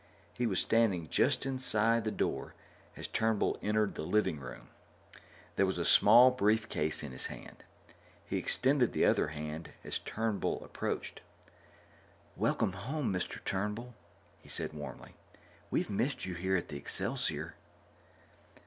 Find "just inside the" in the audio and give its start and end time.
1.09-2.09